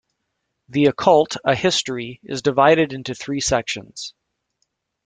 "The 0.69 0.85
Occult: 0.87 1.37
A 1.45 1.53
History" 1.53 2.19
is 2.23 2.41
divided 2.41 2.91
into 2.91 3.13
three 3.13 3.39
sections. 3.39 4.15